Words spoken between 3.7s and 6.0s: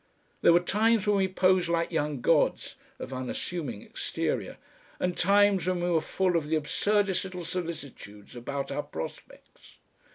exterior), and times when we